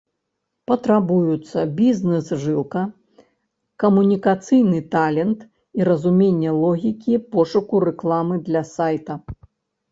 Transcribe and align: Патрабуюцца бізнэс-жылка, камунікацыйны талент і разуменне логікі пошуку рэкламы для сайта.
Патрабуюцца 0.69 1.65
бізнэс-жылка, 1.79 2.83
камунікацыйны 3.85 4.79
талент 4.97 5.45
і 5.81 5.89
разуменне 5.93 6.57
логікі 6.63 7.13
пошуку 7.39 7.87
рэкламы 7.89 8.35
для 8.53 8.69
сайта. 8.75 9.13